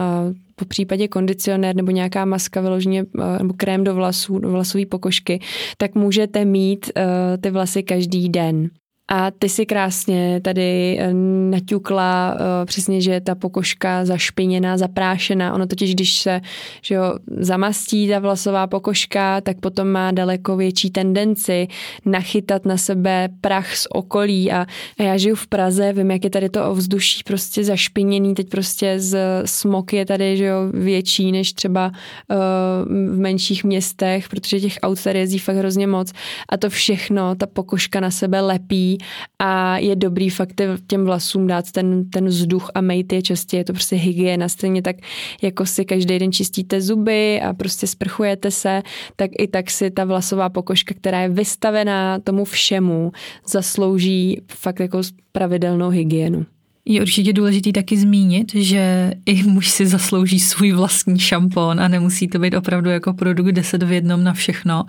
po 0.55 0.65
případě 0.65 1.07
kondicionér 1.07 1.75
nebo 1.75 1.91
nějaká 1.91 2.25
maska 2.25 2.61
vyloženě 2.61 3.05
eh, 3.19 3.37
nebo 3.39 3.53
krém 3.57 3.83
do 3.83 3.95
vlasů, 3.95 4.39
do 4.39 4.51
vlasové 4.51 4.85
pokožky, 4.85 5.39
tak 5.77 5.95
můžete 5.95 6.45
mít 6.45 6.91
uh, 6.97 7.03
ty 7.41 7.51
vlasy 7.51 7.83
každý 7.83 8.29
den. 8.29 8.69
A 9.07 9.31
ty 9.31 9.49
si 9.49 9.65
krásně 9.65 10.41
tady 10.43 10.97
eh, 10.99 11.13
naťukla 11.49 12.33
uh, 12.33 12.65
přesně, 12.65 13.01
že 13.01 13.21
ta 13.21 13.35
pokožka 13.35 14.05
zašpiněná, 14.05 14.77
zaprášená. 14.77 15.53
Ono 15.53 15.67
totiž, 15.67 15.95
když 15.95 16.17
se 16.17 16.41
že 16.81 16.95
jo, 16.95 17.13
zamastí 17.37 18.09
ta 18.09 18.19
vlasová 18.19 18.67
pokožka, 18.67 19.41
tak 19.41 19.59
potom 19.59 19.87
má 19.87 20.11
daleko 20.11 20.57
větší 20.57 20.89
tendenci 20.89 21.67
nachytat 22.05 22.65
na 22.65 22.77
sebe 22.77 23.29
prach 23.41 23.75
z 23.75 23.87
okolí. 23.89 24.51
A, 24.51 24.65
a 24.99 25.03
já 25.03 25.17
žiju 25.17 25.35
v 25.35 25.47
Praze, 25.47 25.93
vím, 25.93 26.11
jak 26.11 26.23
je 26.23 26.29
tady 26.29 26.49
to 26.49 26.71
ovzduší 26.71 27.23
prostě 27.23 27.63
zašpiněný. 27.63 28.35
Teď 28.35 28.49
prostě 28.49 28.99
z 28.99 29.17
smog 29.45 29.93
je 29.93 30.05
tady 30.05 30.37
že 30.37 30.45
jo, 30.45 30.57
větší 30.73 31.31
než 31.31 31.53
třeba 31.53 31.91
uh, 32.29 32.37
v 33.13 33.19
menších 33.19 33.63
městech, 33.63 34.29
protože 34.29 34.59
těch 34.59 34.77
aut 34.83 35.03
tady 35.03 35.19
jezdí 35.19 35.39
fakt 35.39 35.55
hrozně 35.55 35.87
moc. 35.87 36.11
A 36.49 36.57
to 36.57 36.69
všechno, 36.69 37.35
ta 37.35 37.45
pokožka 37.45 37.99
na 37.99 38.11
sebe 38.11 38.41
lepí 38.41 38.95
a 39.39 39.77
je 39.77 39.95
dobrý 39.95 40.29
fakt 40.29 40.61
těm 40.87 41.05
vlasům 41.05 41.47
dát 41.47 41.71
ten, 41.71 42.09
ten 42.09 42.25
vzduch 42.25 42.71
a 42.75 42.81
mejt 42.81 43.13
je 43.13 43.21
častěji, 43.21 43.59
je 43.59 43.63
to 43.63 43.73
prostě 43.73 43.95
hygiena, 43.95 44.49
stejně 44.49 44.81
tak 44.81 44.95
jako 45.41 45.65
si 45.65 45.85
každý 45.85 46.19
den 46.19 46.31
čistíte 46.31 46.81
zuby 46.81 47.41
a 47.41 47.53
prostě 47.53 47.87
sprchujete 47.87 48.51
se, 48.51 48.81
tak 49.15 49.31
i 49.39 49.47
tak 49.47 49.71
si 49.71 49.91
ta 49.91 50.05
vlasová 50.05 50.49
pokožka, 50.49 50.95
která 50.97 51.21
je 51.21 51.29
vystavená 51.29 52.19
tomu 52.19 52.45
všemu, 52.45 53.11
zaslouží 53.47 54.41
fakt 54.47 54.79
jako 54.79 55.01
pravidelnou 55.31 55.89
hygienu. 55.89 56.45
Je 56.87 57.01
určitě 57.01 57.33
důležitý 57.33 57.73
taky 57.73 57.97
zmínit, 57.97 58.55
že 58.55 59.13
i 59.25 59.43
muž 59.43 59.69
si 59.69 59.87
zaslouží 59.87 60.39
svůj 60.39 60.71
vlastní 60.71 61.19
šampon 61.19 61.79
a 61.79 61.87
nemusí 61.87 62.27
to 62.27 62.39
být 62.39 62.53
opravdu 62.53 62.89
jako 62.89 63.13
produkt 63.13 63.51
10 63.51 63.83
v 63.83 63.91
jednom 63.91 64.23
na 64.23 64.33
všechno, 64.33 64.85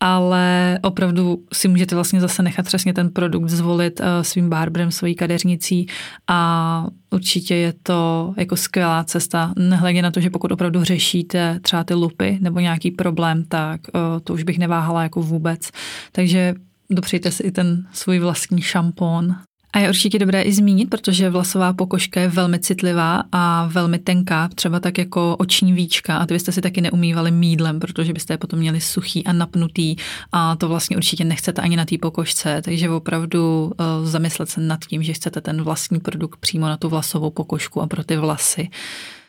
ale 0.00 0.78
opravdu 0.82 1.38
si 1.52 1.68
můžete 1.68 1.94
vlastně 1.94 2.20
zase 2.20 2.42
nechat 2.42 2.66
přesně 2.66 2.92
ten 2.92 3.10
produkt 3.10 3.48
zvolit 3.48 4.00
eh, 4.00 4.24
svým 4.24 4.48
barberem, 4.48 4.90
svojí 4.90 5.14
kadeřnicí 5.14 5.86
a 6.28 6.86
určitě 7.10 7.54
je 7.54 7.72
to 7.82 8.34
jako 8.36 8.56
skvělá 8.56 9.04
cesta, 9.04 9.52
nehledě 9.58 10.02
na 10.02 10.10
to, 10.10 10.20
že 10.20 10.30
pokud 10.30 10.52
opravdu 10.52 10.84
řešíte 10.84 11.60
třeba 11.62 11.84
ty 11.84 11.94
lupy 11.94 12.38
nebo 12.40 12.60
nějaký 12.60 12.90
problém, 12.90 13.44
tak 13.48 13.80
eh, 13.88 14.20
to 14.24 14.34
už 14.34 14.42
bych 14.42 14.58
neváhala 14.58 15.02
jako 15.02 15.22
vůbec. 15.22 15.70
Takže 16.12 16.54
dopřejte 16.90 17.30
si 17.30 17.42
i 17.42 17.50
ten 17.50 17.86
svůj 17.92 18.18
vlastní 18.18 18.62
šampon. 18.62 19.36
A 19.72 19.78
je 19.78 19.88
určitě 19.88 20.18
dobré 20.18 20.42
i 20.42 20.52
zmínit, 20.52 20.90
protože 20.90 21.30
vlasová 21.30 21.72
pokožka 21.72 22.20
je 22.20 22.28
velmi 22.28 22.58
citlivá 22.58 23.22
a 23.32 23.68
velmi 23.72 23.98
tenká, 23.98 24.48
třeba 24.48 24.80
tak 24.80 24.98
jako 24.98 25.36
oční 25.36 25.72
víčka. 25.72 26.18
A 26.18 26.26
ty 26.26 26.34
byste 26.34 26.52
si 26.52 26.60
taky 26.60 26.80
neumývali 26.80 27.30
mídlem, 27.30 27.80
protože 27.80 28.12
byste 28.12 28.34
je 28.34 28.38
potom 28.38 28.58
měli 28.58 28.80
suchý 28.80 29.24
a 29.26 29.32
napnutý. 29.32 29.96
A 30.32 30.56
to 30.56 30.68
vlastně 30.68 30.96
určitě 30.96 31.24
nechcete 31.24 31.62
ani 31.62 31.76
na 31.76 31.84
té 31.84 31.98
pokožce, 31.98 32.62
takže 32.64 32.90
opravdu 32.90 33.64
uh, 33.64 34.06
zamyslet 34.06 34.48
se 34.48 34.60
nad 34.60 34.84
tím, 34.84 35.02
že 35.02 35.12
chcete 35.12 35.40
ten 35.40 35.62
vlastní 35.62 36.00
produkt 36.00 36.36
přímo 36.40 36.66
na 36.66 36.76
tu 36.76 36.88
vlasovou 36.88 37.30
pokožku 37.30 37.82
a 37.82 37.86
pro 37.86 38.04
ty 38.04 38.16
vlasy. 38.16 38.68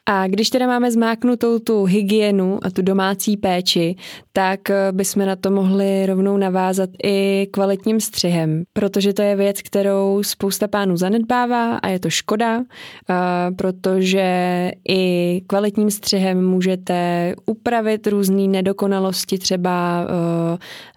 A 0.09 0.27
když 0.27 0.49
teda 0.49 0.67
máme 0.67 0.91
zmáknutou 0.91 1.59
tu 1.59 1.83
hygienu 1.83 2.59
a 2.61 2.69
tu 2.69 2.81
domácí 2.81 3.37
péči, 3.37 3.95
tak 4.33 4.69
eh, 4.69 4.91
bychom 4.91 5.25
na 5.25 5.35
to 5.35 5.51
mohli 5.51 6.05
rovnou 6.05 6.37
navázat 6.37 6.89
i 7.03 7.47
kvalitním 7.51 7.99
střihem, 7.99 8.63
protože 8.73 9.13
to 9.13 9.21
je 9.21 9.35
věc, 9.35 9.61
kterou 9.61 10.23
spousta 10.23 10.67
pánů 10.67 10.97
zanedbává 10.97 11.77
a 11.77 11.87
je 11.87 11.99
to 11.99 12.09
škoda, 12.09 12.59
eh, 12.59 13.15
protože 13.55 14.27
i 14.89 15.41
kvalitním 15.47 15.91
střihem 15.91 16.45
můžete 16.45 17.33
upravit 17.45 18.07
různé 18.07 18.47
nedokonalosti, 18.47 19.37
třeba 19.37 20.05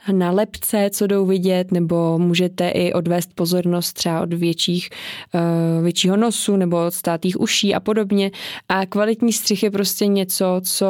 eh, 0.08 0.12
na 0.12 0.30
lepce, 0.30 0.90
co 0.92 1.06
jdou 1.06 1.26
vidět, 1.26 1.72
nebo 1.72 2.18
můžete 2.18 2.68
i 2.68 2.92
odvést 2.92 3.34
pozornost 3.34 3.92
třeba 3.92 4.20
od 4.20 4.32
větších, 4.32 4.90
většího 5.82 6.16
nosu 6.16 6.56
nebo 6.56 6.86
od 6.86 6.94
státých 6.94 7.40
uší 7.40 7.74
a 7.74 7.80
podobně. 7.80 8.30
A 8.68 8.86
kvalitní 9.00 9.32
střih 9.32 9.62
je 9.62 9.70
prostě 9.70 10.06
něco, 10.06 10.60
co 10.64 10.86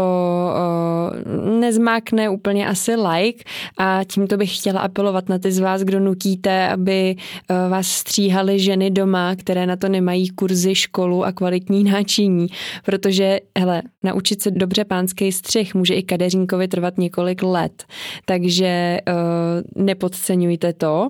nezmákne 1.60 2.28
úplně 2.28 2.68
asi 2.68 2.96
like 2.96 3.44
a 3.76 4.00
tímto 4.04 4.36
bych 4.36 4.56
chtěla 4.56 4.80
apelovat 4.80 5.28
na 5.28 5.38
ty 5.38 5.52
z 5.52 5.58
vás, 5.58 5.82
kdo 5.82 6.00
nutíte, 6.00 6.68
aby 6.68 7.16
eh, 7.16 7.68
vás 7.68 7.86
stříhali 7.86 8.58
ženy 8.58 8.90
doma, 8.90 9.36
které 9.36 9.66
na 9.66 9.76
to 9.76 9.88
nemají 9.88 10.28
kurzy, 10.28 10.74
školu 10.74 11.24
a 11.24 11.32
kvalitní 11.32 11.84
náčiní, 11.92 12.46
protože 12.84 13.40
hele, 13.58 13.82
naučit 14.02 14.42
se 14.42 14.50
dobře 14.50 14.84
pánský 14.84 15.32
střih 15.32 15.74
může 15.74 15.94
i 15.94 16.02
kadeřínkovi 16.02 16.68
trvat 16.68 16.98
několik 16.98 17.42
let, 17.42 17.84
takže 18.24 18.98
uh, 19.08 19.84
nepodceňujte 19.84 20.72
to. 20.72 21.08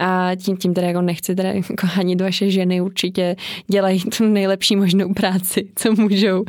A 0.00 0.30
tím, 0.36 0.56
tím 0.56 0.74
teda 0.74 0.86
jako 0.86 1.02
nechci 1.02 1.34
teda 1.34 1.48
jako 1.52 1.86
hanit 1.86 2.20
vaše 2.20 2.50
ženy, 2.50 2.80
určitě 2.80 3.36
dělají 3.70 4.00
tu 4.16 4.24
nejlepší 4.24 4.76
možnou 4.76 5.14
práci, 5.14 5.68
co 5.76 5.92
můžou, 5.92 6.41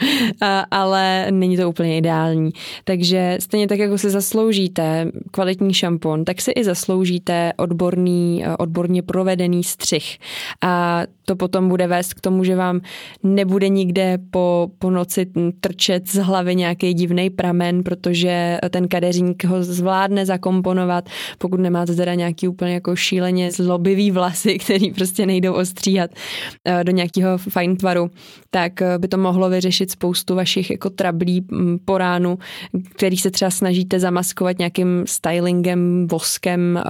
ale 0.71 1.27
není 1.31 1.57
to 1.57 1.69
úplně 1.69 1.97
ideální. 1.97 2.51
Takže 2.83 3.37
stejně 3.39 3.67
tak, 3.67 3.79
jako 3.79 3.97
se 3.97 4.09
zasloužíte 4.09 5.11
kvalitní 5.31 5.73
šampon, 5.73 6.25
tak 6.25 6.41
si 6.41 6.51
i 6.51 6.63
zasloužíte 6.63 7.53
odborný, 7.57 8.43
odborně 8.59 9.01
provedený 9.01 9.63
střih. 9.63 10.17
A 10.61 11.03
to 11.25 11.35
potom 11.35 11.69
bude 11.69 11.87
vést 11.87 12.13
k 12.13 12.21
tomu, 12.21 12.43
že 12.43 12.55
vám 12.55 12.81
nebude 13.23 13.69
nikde 13.69 14.17
po, 14.31 14.69
po 14.79 14.89
noci 14.89 15.25
trčet 15.61 16.09
z 16.09 16.15
hlavy 16.15 16.55
nějaký 16.55 16.93
divný 16.93 17.29
pramen, 17.29 17.83
protože 17.83 18.57
ten 18.69 18.87
kadeřník 18.87 19.43
ho 19.43 19.63
zvládne 19.63 20.25
zakomponovat, 20.25 21.09
pokud 21.37 21.59
nemáte 21.59 21.95
teda 21.95 22.13
nějaký 22.13 22.47
úplně 22.47 22.73
jako 22.73 22.95
šíleně 22.95 23.51
zlobivý 23.51 24.11
vlasy, 24.11 24.57
který 24.57 24.91
prostě 24.91 25.25
nejdou 25.25 25.53
ostříhat 25.53 26.11
eh, 26.65 26.83
do 26.83 26.91
nějakého 26.91 27.37
fajn 27.37 27.75
tvaru, 27.75 28.11
tak 28.49 28.81
eh, 28.81 28.97
by 28.97 29.07
to 29.07 29.17
mohlo 29.17 29.49
vyřešit 29.49 29.72
spoustu 29.91 30.35
vašich 30.35 30.71
jako 30.71 30.89
trablí 30.89 31.45
mm, 31.51 31.79
po 31.85 31.97
ránu, 31.97 32.37
který 32.95 33.17
se 33.17 33.31
třeba 33.31 33.51
snažíte 33.51 33.99
zamaskovat 33.99 34.59
nějakým 34.59 35.03
stylingem, 35.07 36.07
voskem 36.07 36.77
eh, 36.77 36.81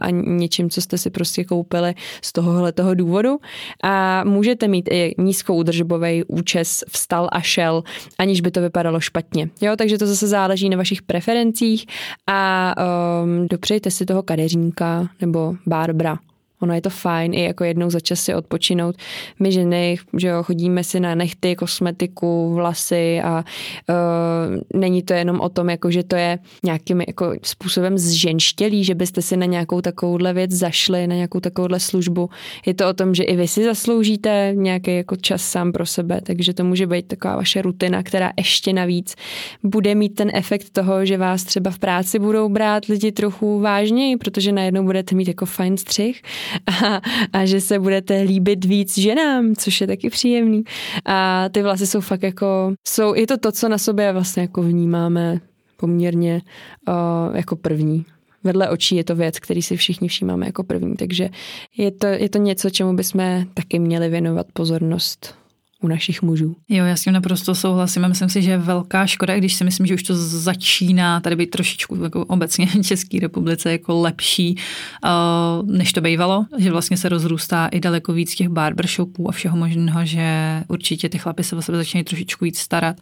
a 0.00 0.10
něčím, 0.10 0.70
co 0.70 0.80
jste 0.80 0.98
si 0.98 1.10
prostě 1.10 1.44
koupili 1.44 1.94
z 2.22 2.32
tohohle 2.32 2.72
toho 2.72 2.94
důvodu. 2.94 3.38
A 3.82 4.24
můžete 4.24 4.68
mít 4.68 4.88
i 4.92 5.14
nízkou 5.18 5.54
údržbový 5.54 6.24
účes 6.24 6.84
vstal 6.90 7.28
a 7.32 7.40
šel, 7.40 7.82
aniž 8.18 8.40
by 8.40 8.50
to 8.50 8.60
vypadalo 8.60 9.00
špatně. 9.00 9.48
Jo, 9.60 9.76
takže 9.76 9.98
to 9.98 10.06
zase 10.06 10.28
záleží 10.28 10.68
na 10.68 10.76
vašich 10.76 11.02
preferencích 11.02 11.86
a 12.26 12.74
um, 13.22 13.48
dopřejte 13.48 13.90
si 13.90 14.06
toho 14.06 14.22
kadeřínka 14.22 15.08
nebo 15.20 15.54
barbra 15.66 16.18
ono 16.62 16.74
je 16.74 16.80
to 16.80 16.90
fajn 16.90 17.34
i 17.34 17.42
jako 17.44 17.64
jednou 17.64 17.90
za 17.90 18.00
čas 18.00 18.20
si 18.20 18.34
odpočinout. 18.34 18.96
My 19.40 19.52
ženy, 19.52 19.96
že 20.16 20.28
jo, 20.28 20.42
chodíme 20.42 20.84
si 20.84 21.00
na 21.00 21.14
nechty, 21.14 21.56
kosmetiku, 21.56 22.54
vlasy 22.54 23.20
a 23.24 23.44
uh, 23.88 24.80
není 24.80 25.02
to 25.02 25.12
jenom 25.12 25.40
o 25.40 25.48
tom, 25.48 25.70
jako 25.70 25.90
že 25.90 26.02
to 26.02 26.16
je 26.16 26.38
nějakým 26.64 27.00
jako 27.00 27.32
způsobem 27.42 27.98
zženštělý, 27.98 28.84
že 28.84 28.94
byste 28.94 29.22
si 29.22 29.36
na 29.36 29.46
nějakou 29.46 29.80
takovouhle 29.80 30.32
věc 30.32 30.50
zašli, 30.50 31.06
na 31.06 31.14
nějakou 31.14 31.40
takovouhle 31.40 31.80
službu. 31.80 32.30
Je 32.66 32.74
to 32.74 32.88
o 32.88 32.92
tom, 32.92 33.14
že 33.14 33.22
i 33.22 33.36
vy 33.36 33.48
si 33.48 33.64
zasloužíte 33.64 34.52
nějaký 34.54 34.96
jako 34.96 35.16
čas 35.16 35.42
sám 35.42 35.72
pro 35.72 35.86
sebe, 35.86 36.20
takže 36.20 36.54
to 36.54 36.64
může 36.64 36.86
být 36.86 37.06
taková 37.06 37.36
vaše 37.36 37.62
rutina, 37.62 38.02
která 38.02 38.32
ještě 38.36 38.72
navíc 38.72 39.14
bude 39.62 39.94
mít 39.94 40.14
ten 40.14 40.30
efekt 40.34 40.70
toho, 40.70 41.06
že 41.06 41.16
vás 41.16 41.44
třeba 41.44 41.70
v 41.70 41.78
práci 41.78 42.18
budou 42.18 42.48
brát 42.48 42.84
lidi 42.84 43.12
trochu 43.12 43.60
vážněji, 43.60 44.16
protože 44.16 44.52
najednou 44.52 44.84
budete 44.84 45.14
mít 45.14 45.28
jako 45.28 45.46
fajn 45.46 45.76
střih 45.76 46.22
a, 46.66 47.00
a 47.32 47.44
že 47.44 47.60
se 47.60 47.78
budete 47.78 48.20
líbit 48.20 48.64
víc 48.64 48.98
ženám, 48.98 49.54
což 49.56 49.80
je 49.80 49.86
taky 49.86 50.10
příjemný. 50.10 50.64
A 51.04 51.48
ty 51.48 51.62
vlasy 51.62 51.86
jsou 51.86 52.00
fakt 52.00 52.22
jako, 52.22 52.74
jsou, 52.86 53.14
je 53.14 53.26
to 53.26 53.36
to, 53.36 53.52
co 53.52 53.68
na 53.68 53.78
sobě 53.78 54.12
vlastně 54.12 54.42
jako 54.42 54.62
vnímáme 54.62 55.40
poměrně 55.76 56.42
uh, 56.88 57.36
jako 57.36 57.56
první. 57.56 58.04
Vedle 58.44 58.68
očí 58.68 58.96
je 58.96 59.04
to 59.04 59.16
věc, 59.16 59.38
který 59.38 59.62
si 59.62 59.76
všichni 59.76 60.08
všímáme 60.08 60.46
jako 60.46 60.64
první, 60.64 60.96
takže 60.96 61.28
je 61.76 61.90
to, 61.90 62.06
je 62.06 62.28
to 62.28 62.38
něco, 62.38 62.70
čemu 62.70 62.92
bychom 62.92 63.44
taky 63.54 63.78
měli 63.78 64.08
věnovat 64.08 64.46
pozornost 64.52 65.41
u 65.82 65.88
našich 65.88 66.22
mužů. 66.22 66.56
Jo, 66.68 66.84
já 66.84 66.96
s 66.96 67.02
tím 67.02 67.12
naprosto 67.12 67.54
souhlasím. 67.54 68.08
Myslím 68.08 68.28
si, 68.28 68.42
že 68.42 68.50
je 68.50 68.58
velká 68.58 69.06
škoda, 69.06 69.36
když 69.36 69.54
si 69.54 69.64
myslím, 69.64 69.86
že 69.86 69.94
už 69.94 70.02
to 70.02 70.14
začíná 70.16 71.20
tady 71.20 71.36
být 71.36 71.50
trošičku 71.50 71.96
jako 72.02 72.24
obecně 72.24 72.66
v 72.66 72.82
České 72.82 73.20
republice 73.20 73.72
jako 73.72 74.00
lepší, 74.00 74.56
uh, 75.04 75.68
než 75.70 75.92
to 75.92 76.00
bývalo, 76.00 76.46
že 76.58 76.70
vlastně 76.70 76.96
se 76.96 77.08
rozrůstá 77.08 77.66
i 77.66 77.80
daleko 77.80 78.12
víc 78.12 78.34
těch 78.34 78.48
barbershopů 78.48 79.28
a 79.28 79.32
všeho 79.32 79.56
možného, 79.56 80.04
že 80.04 80.62
určitě 80.68 81.08
ty 81.08 81.18
chlapy 81.18 81.44
se 81.44 81.56
o 81.56 81.62
sebe 81.62 81.78
začínají 81.78 82.04
trošičku 82.04 82.44
víc 82.44 82.58
starat 82.58 82.96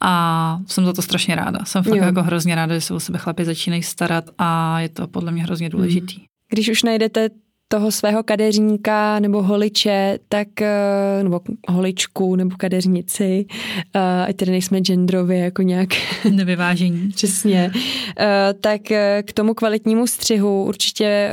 a 0.00 0.60
jsem 0.66 0.84
za 0.84 0.92
to 0.92 1.02
strašně 1.02 1.34
ráda. 1.34 1.64
Jsem 1.64 1.82
fakt 1.82 1.96
jo. 1.96 2.04
jako 2.04 2.22
hrozně 2.22 2.54
ráda, 2.54 2.74
že 2.74 2.80
se 2.80 2.94
o 2.94 3.00
sebe 3.00 3.18
chlapi 3.18 3.44
začínají 3.44 3.82
starat 3.82 4.24
a 4.38 4.80
je 4.80 4.88
to 4.88 5.06
podle 5.06 5.32
mě 5.32 5.42
hrozně 5.42 5.68
důležitý. 5.68 6.20
Když 6.48 6.68
už 6.68 6.82
najdete 6.82 7.28
toho 7.68 7.90
svého 7.90 8.22
kadeřníka 8.22 9.18
nebo 9.20 9.42
holiče, 9.42 10.18
tak, 10.28 10.62
eh, 10.62 11.22
nebo 11.22 11.40
holičku 11.68 12.36
nebo 12.36 12.56
kadeřnici, 12.56 13.46
eh, 13.94 14.24
ať 14.28 14.36
tedy 14.36 14.50
nejsme 14.50 14.80
genderově 14.80 15.38
jako 15.38 15.62
nějak 15.62 15.88
nevyvážení. 16.30 17.08
Přesně. 17.08 17.72
Eh, 18.18 18.54
tak 18.60 18.80
k 19.22 19.32
tomu 19.34 19.54
kvalitnímu 19.54 20.06
střihu 20.06 20.64
určitě 20.64 21.30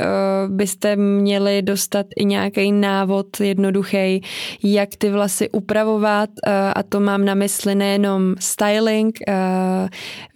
byste 0.48 0.96
měli 0.96 1.62
dostat 1.62 2.06
i 2.16 2.24
nějaký 2.24 2.72
návod 2.72 3.40
jednoduchý, 3.40 4.22
jak 4.62 4.88
ty 4.98 5.10
vlasy 5.10 5.50
upravovat 5.50 6.30
a 6.74 6.82
to 6.82 7.00
mám 7.00 7.24
na 7.24 7.34
mysli 7.34 7.74
nejenom 7.74 8.34
styling, 8.40 9.18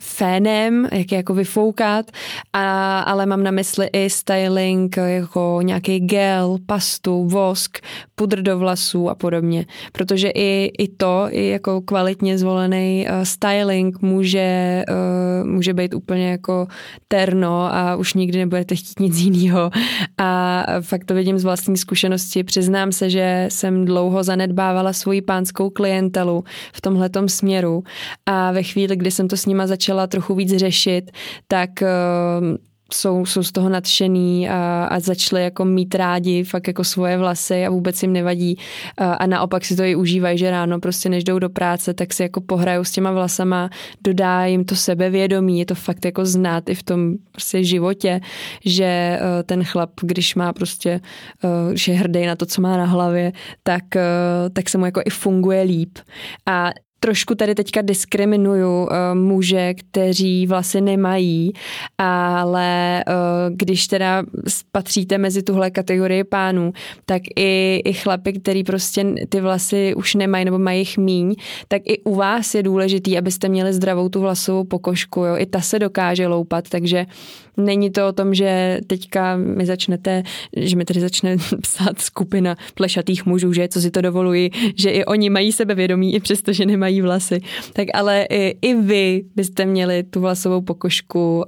fénem, 0.01 0.89
jak 0.93 1.13
je 1.13 1.17
jako 1.17 1.35
vyfoukat, 1.35 2.11
a, 2.53 3.01
ale 3.01 3.27
mám 3.27 3.43
na 3.43 3.51
mysli 3.51 3.89
i 3.93 4.11
styling 4.11 4.97
jako 4.97 5.59
nějaký 5.63 5.88
gel, 5.97 6.59
pastu, 6.67 7.25
vosk, 7.25 7.79
pudr 8.15 8.43
do 8.43 8.59
vlasů 8.59 9.11
a 9.11 9.15
podobně. 9.15 9.67
Protože 9.93 10.29
i, 10.29 10.71
i 10.79 10.89
to, 10.89 11.27
i 11.31 11.49
jako 11.49 11.81
kvalitně 11.81 12.39
zvolený 12.39 13.07
uh, 13.09 13.23
styling 13.23 14.03
může, 14.03 14.85
uh, 14.89 15.49
může 15.49 15.75
být 15.75 15.95
úplně 15.95 16.31
jako 16.31 16.67
terno 17.09 17.75
a 17.75 17.97
už 17.97 18.15
nikdy 18.15 18.39
nebudete 18.39 18.75
chtít 18.75 19.01
nic 19.01 19.19
jiného. 19.19 19.71
A 20.19 20.65
fakt 20.81 21.05
to 21.05 21.15
vidím 21.15 21.39
z 21.39 21.45
vlastní 21.45 21.77
zkušenosti. 21.77 22.45
Přiznám 22.45 22.93
se, 22.93 23.11
že 23.11 23.47
jsem 23.49 23.85
dlouho 23.85 24.23
zanedbávala 24.23 24.93
svoji 24.93 25.23
pánskou 25.23 25.71
klientelu 25.71 26.45
v 26.73 26.81
tomhletom 26.81 27.29
směru 27.29 27.85
a 28.27 28.53
ve 28.53 28.63
chvíli, 28.63 28.97
kdy 28.97 29.11
jsem 29.11 29.29
to 29.29 29.37
s 29.37 29.47
nima 29.47 29.67
začala 29.67 30.07
trochu 30.07 30.35
víc 30.35 30.57
řešit, 30.57 31.11
tak 31.49 31.71
uh, 31.83 32.57
jsou, 32.93 33.27
jsou 33.27 33.43
z 33.43 33.53
toho 33.53 33.69
nadšený 33.69 34.49
a, 34.49 34.85
a 34.85 35.01
začali 35.01 35.43
jako 35.43 35.65
mít 35.65 35.95
rádi 35.95 36.45
fakt 36.45 36.67
jako 36.67 36.85
svoje 36.85 37.19
vlasy 37.19 37.67
a 37.67 37.71
vůbec 37.71 38.03
jim 38.03 38.13
nevadí 38.13 38.59
a, 38.99 39.13
a 39.13 39.27
naopak 39.27 39.65
si 39.65 39.77
to 39.77 39.83
i 39.83 39.97
užívají, 39.97 40.39
že 40.39 40.51
ráno 40.51 40.81
prostě 40.81 41.09
než 41.09 41.25
jdou 41.25 41.39
do 41.39 41.49
práce, 41.51 41.95
tak 41.95 42.15
si 42.15 42.23
jako 42.23 42.41
pohrajou 42.41 42.85
s 42.85 42.91
těma 42.91 43.13
vlasama, 43.13 43.71
dodá 44.05 44.45
jim 44.45 44.65
to 44.65 44.77
sebevědomí, 44.77 45.59
je 45.59 45.67
to 45.67 45.75
fakt 45.75 46.05
jako 46.05 46.27
znát 46.27 46.69
i 46.69 46.75
v 46.75 46.83
tom 46.83 47.15
prostě 47.33 47.65
životě, 47.65 48.21
že 48.65 49.19
uh, 49.21 49.43
ten 49.43 49.65
chlap, 49.65 49.91
když 50.03 50.35
má 50.35 50.53
prostě, 50.53 51.01
uh, 51.45 51.51
že 51.75 51.93
je 51.93 51.99
hrdý 51.99 52.27
na 52.27 52.37
to, 52.37 52.47
co 52.47 52.63
má 52.63 52.77
na 52.77 52.85
hlavě, 52.85 53.33
tak, 53.63 53.85
uh, 53.97 54.49
tak 54.53 54.69
se 54.69 54.79
mu 54.79 54.85
jako 54.85 55.01
i 55.05 55.11
funguje 55.11 55.63
líp. 55.63 55.99
A 56.47 56.71
trošku 57.01 57.35
tady 57.35 57.55
teďka 57.55 57.83
diskriminuju 57.83 58.83
uh, 58.83 58.89
muže, 59.15 59.75
kteří 59.75 60.47
vlasy 60.47 60.81
nemají, 60.81 61.53
ale 61.99 63.05
uh, 63.09 63.57
když 63.57 63.87
teda 63.87 64.23
patříte 64.73 65.19
mezi 65.19 65.43
tuhle 65.43 65.71
kategorii 65.71 66.25
pánů, 66.25 66.73
tak 67.07 67.23
i, 67.37 67.83
i 67.85 67.93
chlapy, 67.93 68.33
který 68.33 68.65
prostě 68.65 69.07
ty 69.29 69.41
vlasy 69.41 69.95
už 69.95 70.15
nemají 70.15 70.45
nebo 70.45 70.59
mají 70.59 70.79
jich 70.79 70.99
míň, 70.99 71.35
tak 71.69 71.83
i 71.85 71.99
u 72.05 72.15
vás 72.15 72.55
je 72.55 72.63
důležitý, 72.63 73.19
abyste 73.19 73.49
měli 73.49 73.73
zdravou 73.73 74.09
tu 74.09 74.21
vlasovou 74.21 74.65
pokožku, 74.65 75.21
jo? 75.21 75.37
i 75.37 75.47
ta 75.47 75.61
se 75.61 75.79
dokáže 75.79 76.27
loupat, 76.27 76.69
takže 76.69 77.07
Není 77.59 77.91
to 77.91 78.09
o 78.09 78.13
tom, 78.13 78.35
že 78.35 78.79
teďka 78.87 79.37
mi 79.37 79.67
začnete, 79.67 80.23
že 80.57 80.77
mi 80.77 80.85
tady 80.85 81.01
začne 81.01 81.37
psát 81.63 82.01
skupina 82.01 82.57
plešatých 82.75 83.27
mužů, 83.27 83.53
že 83.53 83.69
co 83.69 83.81
si 83.81 83.91
to 83.91 84.01
dovolují, 84.01 84.51
že 84.77 84.91
i 84.91 85.05
oni 85.05 85.31
mají 85.31 85.53
sebevědomí, 85.53 86.15
i 86.15 86.21
přesto, 86.21 86.53
že 86.53 86.67
nemají 86.67 86.88
vlasy. 87.03 87.41
Tak 87.73 87.89
ale 87.95 88.27
i, 88.31 88.59
i 88.63 88.75
vy 88.75 89.25
byste 89.37 89.65
měli 89.65 90.03
tu 90.03 90.21
vlasovou 90.21 90.61
pokožku 90.61 91.37
uh, 91.39 91.45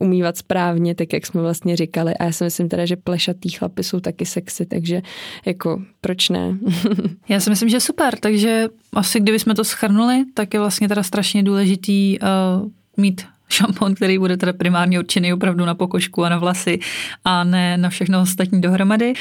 umývat 0.00 0.36
správně, 0.36 0.94
tak 0.94 1.12
jak 1.12 1.26
jsme 1.26 1.40
vlastně 1.40 1.76
říkali. 1.76 2.14
A 2.14 2.24
já 2.24 2.32
si 2.32 2.44
myslím 2.44 2.68
teda, 2.68 2.86
že 2.86 2.96
plešatý 2.96 3.48
chlapy 3.48 3.84
jsou 3.84 4.00
taky 4.00 4.26
sexy, 4.26 4.66
takže 4.66 5.02
jako 5.46 5.82
proč 6.00 6.28
ne? 6.28 6.58
já 7.28 7.40
si 7.40 7.50
myslím, 7.50 7.68
že 7.68 7.80
super, 7.80 8.18
takže 8.18 8.68
asi 8.92 9.20
kdybychom 9.20 9.54
to 9.54 9.64
schrnuli, 9.64 10.24
tak 10.34 10.54
je 10.54 10.60
vlastně 10.60 10.88
teda 10.88 11.02
strašně 11.02 11.42
důležitý 11.42 12.18
uh, 12.18 12.68
mít 12.96 13.22
šampon, 13.52 13.94
který 13.94 14.18
bude 14.18 14.36
teda 14.36 14.52
primárně 14.52 14.98
určený 14.98 15.32
opravdu 15.32 15.64
na 15.64 15.74
pokožku 15.74 16.24
a 16.24 16.28
na 16.28 16.38
vlasy 16.38 16.78
a 17.24 17.44
ne 17.44 17.76
na 17.76 17.88
všechno 17.88 18.20
ostatní 18.20 18.60
dohromady. 18.60 19.12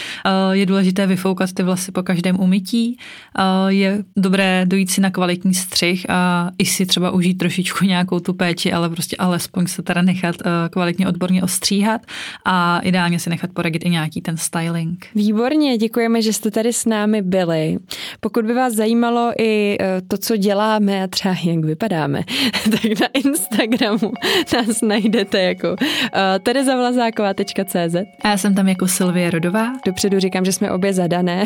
Je 0.52 0.66
důležité 0.66 1.08
vyfoukat 1.08 1.54
ty 1.54 1.64
vlasy 1.64 1.92
po 1.92 2.04
každém 2.04 2.40
umytí. 2.40 2.98
Je 3.68 4.04
dobré 4.18 4.66
dojít 4.68 4.92
si 4.92 5.02
na 5.02 5.10
kvalitní 5.10 5.54
střih 5.54 6.10
a 6.10 6.50
i 6.58 6.66
si 6.66 6.86
třeba 6.86 7.12
užít 7.12 7.38
trošičku 7.38 7.86
nějakou 7.86 8.20
tu 8.20 8.34
péči, 8.34 8.74
ale 8.74 8.90
prostě 8.90 9.16
alespoň 9.20 9.68
se 9.68 9.82
teda 9.82 10.02
nechat 10.02 10.36
kvalitně 10.72 11.08
odborně 11.08 11.44
ostříhat 11.44 12.02
a 12.46 12.80
ideálně 12.80 13.20
si 13.20 13.30
nechat 13.30 13.52
poradit 13.54 13.86
i 13.86 13.90
nějaký 13.90 14.22
ten 14.22 14.38
styling. 14.38 15.08
Výborně, 15.16 15.78
děkujeme, 15.78 16.22
že 16.22 16.34
jste 16.34 16.52
tady 16.52 16.74
s 16.74 16.86
námi 16.86 17.22
byli. 17.22 17.78
Pokud 18.20 18.46
by 18.46 18.54
vás 18.54 18.74
zajímalo 18.74 19.32
i 19.40 19.78
to, 20.08 20.18
co 20.18 20.38
děláme 20.38 21.04
a 21.04 21.08
třeba 21.08 21.36
jak 21.44 21.66
vypadáme, 21.66 22.24
tak 22.72 23.00
na 23.02 23.08
Instagramu 23.14 24.12
nás 24.54 24.82
najdete 24.82 25.42
jako 25.42 25.70
uh, 25.70 25.78
terezavlazáková.cz 26.44 27.96
A 28.24 28.28
já 28.30 28.38
jsem 28.38 28.56
tam 28.56 28.68
jako 28.68 28.88
Silvie 28.88 29.32
Rodová. 29.32 29.74
Dopředu 29.86 30.20
říkám, 30.20 30.46
že 30.46 30.52
jsme 30.52 30.72
obě 30.72 30.94
zadané. 30.94 31.44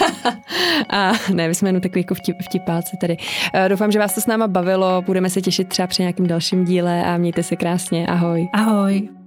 a 0.90 1.12
ne, 1.34 1.48
my 1.48 1.54
jsme 1.54 1.68
jenom 1.68 1.82
takový 1.82 2.00
jako 2.00 2.14
vtip, 2.14 2.36
vtipáci 2.42 2.96
tady. 3.00 3.16
Uh, 3.16 3.68
doufám, 3.68 3.92
že 3.92 3.98
vás 3.98 4.14
to 4.14 4.20
s 4.20 4.26
náma 4.26 4.48
bavilo, 4.48 5.02
budeme 5.02 5.30
se 5.30 5.40
těšit 5.40 5.68
třeba 5.68 5.86
při 5.86 6.02
nějakém 6.02 6.26
dalším 6.26 6.64
díle 6.64 7.04
a 7.04 7.16
mějte 7.16 7.42
se 7.42 7.56
krásně. 7.56 8.06
Ahoj. 8.06 8.48
Ahoj. 8.52 9.25